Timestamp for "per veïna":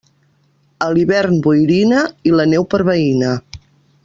2.73-3.35